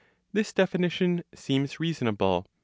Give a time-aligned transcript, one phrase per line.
[0.33, 2.47] This definition seems reasonable.